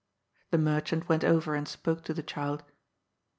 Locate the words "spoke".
1.67-2.03